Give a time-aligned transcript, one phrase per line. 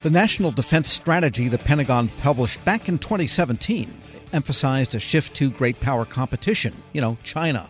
[0.00, 4.00] The National Defense Strategy the Pentagon published back in 2017
[4.32, 7.68] emphasized a shift to great power competition, you know, China,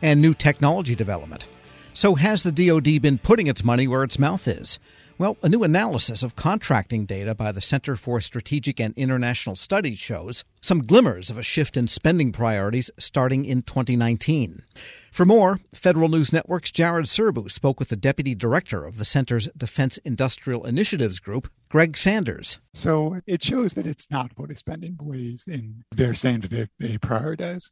[0.00, 1.46] and new technology development.
[1.92, 4.78] So, has the DoD been putting its money where its mouth is?
[5.18, 9.98] Well, a new analysis of contracting data by the Center for Strategic and International Studies
[9.98, 14.64] shows some glimmers of a shift in spending priorities starting in 2019.
[15.10, 19.48] For more, Federal News Network's Jared Serbu spoke with the deputy director of the center's
[19.56, 22.58] Defense Industrial Initiatives Group, Greg Sanders.
[22.74, 26.98] So it shows that it's not what is spending ways in they're saying that they
[26.98, 27.70] prioritize.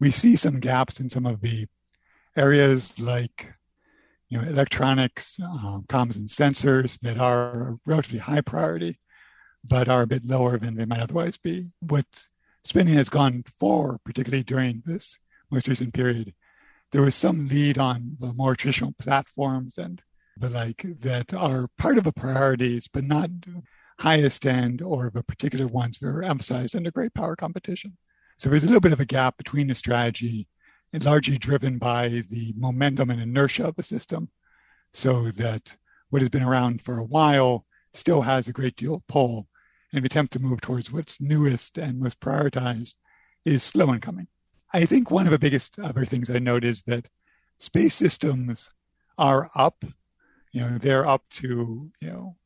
[0.00, 1.66] We see some gaps in some of the
[2.34, 3.52] areas like
[4.28, 8.98] you know, electronics, um, comms and sensors that are relatively high priority,
[9.64, 11.66] but are a bit lower than they might otherwise be.
[11.80, 12.06] What
[12.64, 15.18] spending has gone for, particularly during this
[15.50, 16.34] most recent period,
[16.92, 20.02] there was some lead on the more traditional platforms and
[20.36, 23.30] the like that are part of the priorities, but not
[24.00, 27.96] highest end or the particular ones that are emphasized under great power competition.
[28.38, 30.46] So there's a little bit of a gap between the strategy
[31.04, 34.30] largely driven by the momentum and inertia of the system,
[34.92, 35.76] so that
[36.10, 39.48] what has been around for a while still has a great deal of pull.
[39.92, 42.96] And the attempt to move towards what's newest and most prioritized
[43.44, 44.26] is slow in coming.
[44.72, 47.08] I think one of the biggest other things I note is that
[47.58, 48.68] space systems
[49.16, 49.84] are up.
[50.52, 52.36] You know, they're up to, you know,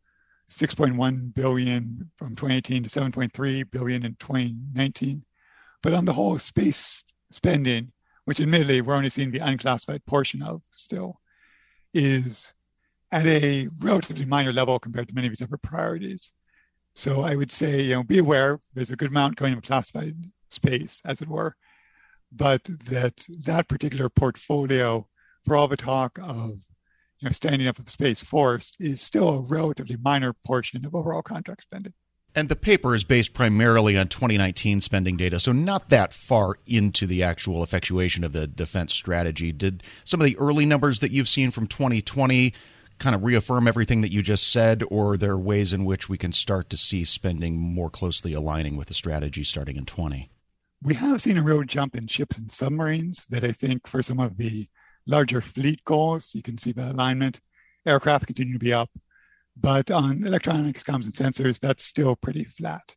[0.51, 5.25] 6.1 billion from 2018 to 7.3 billion in 2019.
[5.83, 7.93] But on the whole, space spending
[8.31, 11.21] which admittedly we're only seeing the unclassified portion of still,
[11.93, 12.55] is
[13.11, 16.31] at a relatively minor level compared to many of these other priorities.
[16.95, 20.15] So I would say, you know, be aware there's a good amount going in classified
[20.49, 21.57] space, as it were,
[22.31, 25.09] but that that particular portfolio,
[25.45, 26.51] for all the talk of
[27.19, 31.23] you know standing up of Space Force, is still a relatively minor portion of overall
[31.23, 31.95] contract spending.
[32.35, 37.07] And the paper is based primarily on 2019 spending data, so not that far into
[37.07, 39.51] the actual effectuation of the defense strategy.
[39.51, 42.55] Did some of the early numbers that you've seen from 2020
[42.99, 46.19] kind of reaffirm everything that you just said, or are there ways in which we
[46.19, 50.31] can start to see spending more closely aligning with the strategy starting in 20?
[50.83, 54.21] We have seen a real jump in ships and submarines that I think for some
[54.21, 54.67] of the
[55.07, 57.41] larger fleet goals, you can see the alignment.
[57.85, 58.91] Aircraft continue to be up
[59.57, 62.95] but on electronics, comms, and sensors, that's still pretty flat.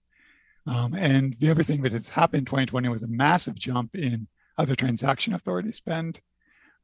[0.65, 4.27] Um, and the other thing that has happened in 2020 was a massive jump in
[4.57, 6.21] other transaction authority spend,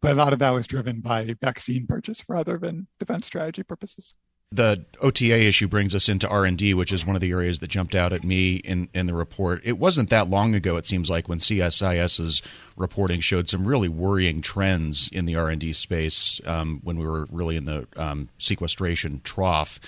[0.02, 4.16] but a lot of that was driven by vaccine purchase rather than defense strategy purposes
[4.52, 7.60] the OTA issue brings us into R and D, which is one of the areas
[7.60, 9.62] that jumped out at me in in the report.
[9.64, 12.42] It wasn't that long ago, it seems like, when CSIS's
[12.76, 17.06] reporting showed some really worrying trends in the R and D space um, when we
[17.06, 19.80] were really in the um, sequestration trough.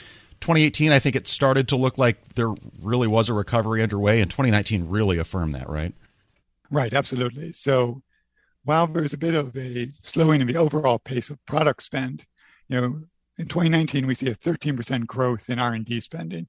[0.41, 4.29] 2018, I think it started to look like there really was a recovery underway, and
[4.29, 5.93] 2019 really affirmed that, right?
[6.71, 7.51] Right, absolutely.
[7.53, 8.01] So
[8.63, 12.25] while there's a bit of a slowing in the overall pace of product spend,
[12.67, 12.95] you know,
[13.37, 16.47] in 2019, we see a 13% growth in R&D spending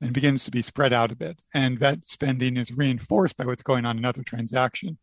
[0.00, 1.40] and begins to be spread out a bit.
[1.54, 4.98] And that spending is reinforced by what's going on in other transaction.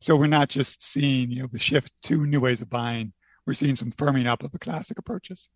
[0.00, 3.12] So we're not just seeing, you know, the shift to new ways of buying.
[3.46, 5.48] We're seeing some firming up of the classic approaches.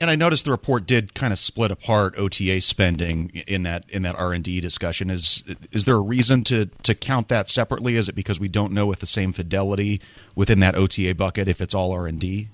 [0.00, 4.02] And I noticed the report did kind of split apart OTA spending in that in
[4.02, 5.10] that R and D discussion.
[5.10, 7.96] Is is there a reason to to count that separately?
[7.96, 10.00] Is it because we don't know with the same fidelity
[10.34, 12.48] within that OTA bucket if it's all R and D?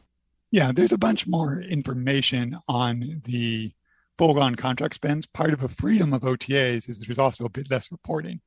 [0.51, 3.73] Yeah, there's a bunch more information on the
[4.17, 5.27] foregone contract spends.
[5.27, 8.41] Part of the freedom of OTAs is there's also a bit less reporting.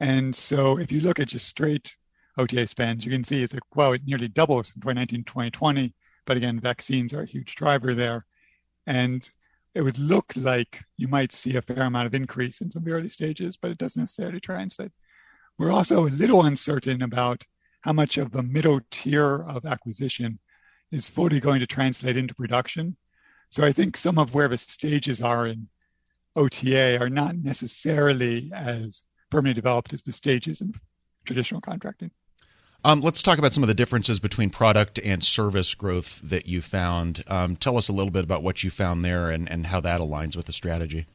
[0.00, 1.96] And so if you look at just straight
[2.36, 5.94] OTA spends, you can see it's like, well, it nearly doubles from 2019 to 2020.
[6.24, 8.24] But again, vaccines are a huge driver there.
[8.86, 9.28] And
[9.74, 12.86] it would look like you might see a fair amount of increase in some of
[12.86, 14.92] the early stages, but it doesn't necessarily translate.
[15.58, 17.44] We're also a little uncertain about
[17.82, 20.38] how much of the middle tier of acquisition
[20.90, 22.96] is fully going to translate into production.
[23.50, 25.68] So I think some of where the stages are in
[26.36, 30.74] OTA are not necessarily as firmly developed as the stages in
[31.24, 32.10] traditional contracting.
[32.84, 36.62] Um, let's talk about some of the differences between product and service growth that you
[36.62, 37.24] found.
[37.26, 40.00] Um, tell us a little bit about what you found there and, and how that
[40.00, 41.06] aligns with the strategy.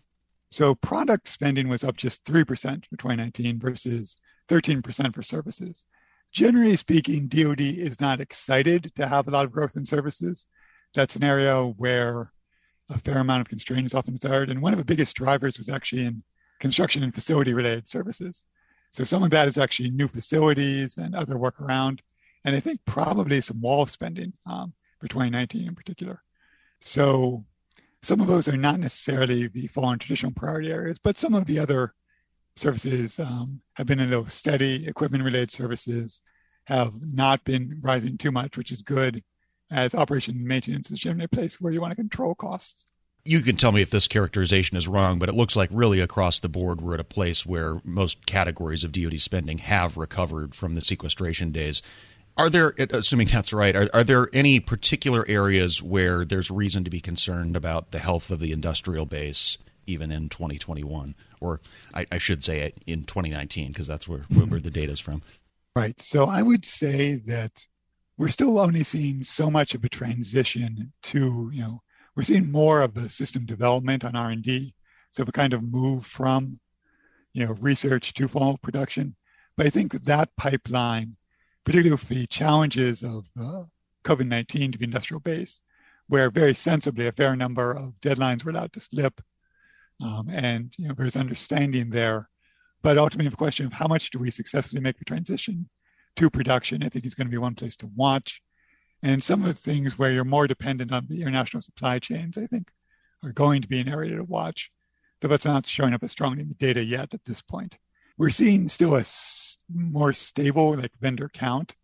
[0.52, 2.46] So, product spending was up just 3%
[2.86, 4.18] for 2019 versus
[4.50, 5.86] 13% for services
[6.34, 10.48] generally speaking, DoD is not excited to have a lot of growth in services.
[10.94, 12.32] That's an area where
[12.90, 14.50] a fair amount of constraint is often desired.
[14.50, 16.24] And one of the biggest drivers was actually in
[16.60, 18.46] construction and facility related services.
[18.92, 22.02] So some of that is actually new facilities and other work around.
[22.46, 26.22] And I think probably some wall spending um, for 2019 in particular.
[26.82, 27.46] So
[28.04, 31.58] Some of those are not necessarily the foreign traditional priority areas, but some of the
[31.58, 31.94] other
[32.56, 36.22] services um, have been in those steady equipment related services
[36.66, 39.22] have not been rising too much, which is good
[39.72, 42.86] as operation and maintenance is generally a place where you want to control costs.
[43.26, 46.40] You can tell me if this characterization is wrong, but it looks like really across
[46.40, 50.76] the board we're at a place where most categories of DoD spending have recovered from
[50.76, 51.82] the sequestration days.
[52.36, 56.90] Are there, assuming that's right, are, are there any particular areas where there's reason to
[56.90, 59.58] be concerned about the health of the industrial base,
[59.88, 61.16] even in 2021?
[61.44, 61.60] Or
[61.94, 65.22] I, I should say it in 2019, because that's where, where the data is from.
[65.76, 66.00] Right.
[66.00, 67.68] So I would say that
[68.18, 71.82] we're still only seeing so much of a transition to, you know,
[72.16, 74.74] we're seeing more of the system development on R&D.
[75.12, 76.60] So we kind of move from,
[77.34, 79.16] you know, research to fall production.
[79.58, 81.18] But I think that pipeline,
[81.66, 83.64] particularly with the challenges of uh,
[84.04, 85.62] COVID-19 to the industrial base,
[86.08, 89.22] where very sensibly a fair number of deadlines were allowed to slip,
[90.04, 92.30] um, and you know, there's understanding there.
[92.82, 95.70] But ultimately, the question of how much do we successfully make the transition
[96.18, 98.42] to production, I think is going to be one place to watch.
[99.02, 102.46] And some of the things where you're more dependent on the international supply chains, I
[102.46, 102.72] think,
[103.24, 104.72] are going to be an area to watch.
[105.20, 107.78] Though that's not showing up as strongly in the data yet at this point.
[108.18, 109.04] We're seeing still a
[109.74, 111.76] more stable like vendor count.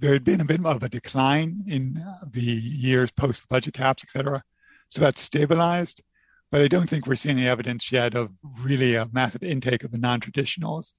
[0.00, 4.04] There had been a bit of a decline in uh, the years post budget caps,
[4.04, 4.42] et cetera.
[4.88, 6.02] So that's stabilized.
[6.50, 8.30] But I don't think we're seeing any evidence yet of
[8.60, 10.94] really a massive intake of the non traditionals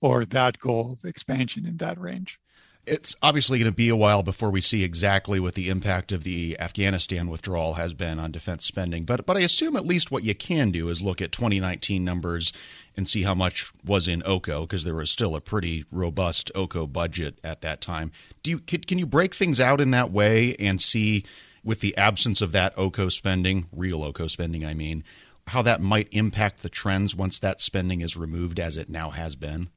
[0.00, 2.38] or that goal of expansion in that range
[2.86, 6.24] it's obviously going to be a while before we see exactly what the impact of
[6.24, 9.04] the Afghanistan withdrawal has been on defense spending.
[9.04, 12.52] But but I assume at least what you can do is look at 2019 numbers
[12.96, 16.86] and see how much was in OCO because there was still a pretty robust OCO
[16.86, 18.10] budget at that time.
[18.42, 21.24] Do you can, can you break things out in that way and see
[21.64, 25.04] with the absence of that OCO spending, real OCO spending, I mean,
[25.48, 29.36] how that might impact the trends once that spending is removed as it now has
[29.36, 29.70] been?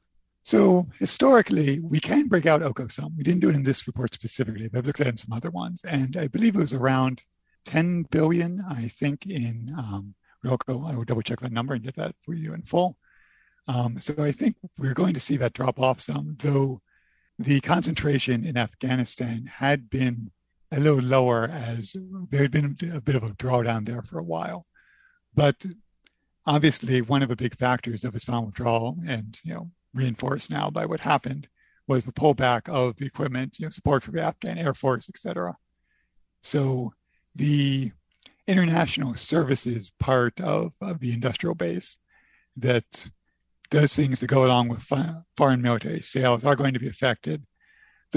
[0.44, 3.16] So historically, we can break out OCO some.
[3.18, 5.34] We didn't do it in this report specifically, but I've looked at it in some
[5.34, 5.84] other ones.
[5.84, 7.24] And I believe it was around
[7.66, 10.14] 10 billion, I think, in um,
[10.46, 10.88] RELCO.
[10.88, 12.98] I will double check that number and get that for you in full.
[13.68, 16.80] Um, so I think we're going to see that drop off some, though
[17.40, 20.32] the concentration in Afghanistan had been
[20.72, 21.96] a little lower as
[22.30, 24.66] there had been a bit of a drawdown there for a while.
[25.34, 25.66] But
[26.46, 30.70] obviously, one of the big factors of his final withdrawal and, you know, reinforced now
[30.70, 31.48] by what happened
[31.88, 35.56] was the pullback of the equipment, you know, support for the Afghan Air Force, etc.
[36.42, 36.92] So
[37.36, 37.92] the
[38.48, 42.00] international services part of, of the industrial base
[42.58, 43.10] that
[43.70, 44.92] does things that go along with
[45.36, 47.44] foreign military sales are going to be affected.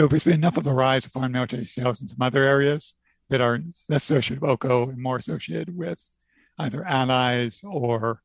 [0.06, 2.94] There's been enough of a rise of foreign military sales in some other areas
[3.30, 3.58] that are
[3.88, 6.08] less associated with OCO and more associated with
[6.58, 8.22] either allies or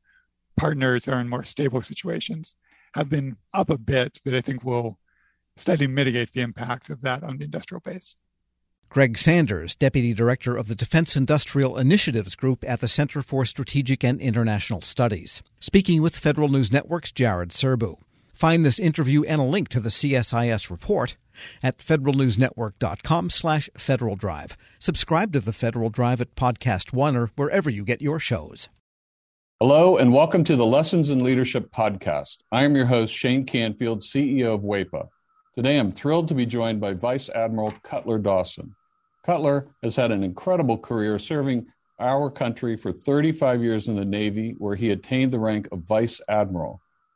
[0.56, 2.54] partners that are in more stable situations
[2.94, 5.00] have been up a bit that I think will
[5.56, 8.14] steadily mitigate the impact of that on the industrial base.
[8.88, 14.04] Greg Sanders, Deputy Director of the Defense Industrial Initiatives Group at the Center for Strategic
[14.04, 17.98] and International Studies, speaking with Federal News Network's Jared Serbu.
[18.44, 21.16] Find this interview and a link to the CSIS report
[21.62, 24.58] at federalnewsnetwork.com slash Federal Drive.
[24.78, 28.68] Subscribe to the Federal Drive at Podcast One or wherever you get your shows.
[29.60, 32.36] Hello, and welcome to the Lessons in Leadership podcast.
[32.52, 35.08] I am your host, Shane Canfield, CEO of WEPA.
[35.54, 38.74] Today, I'm thrilled to be joined by Vice Admiral Cutler Dawson.
[39.24, 44.54] Cutler has had an incredible career serving our country for 35 years in the Navy,
[44.58, 46.82] where he attained the rank of Vice Admiral.